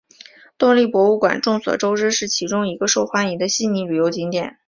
[0.57, 4.57] 动力博物馆众所周知是其中一个受欢迎的悉尼旅游景点。